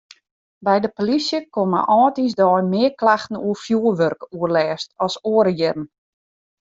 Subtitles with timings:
[0.67, 5.85] By de polysje komme âldjiersdei mear klachten oer fjoerwurkoerlêst as oare jierren.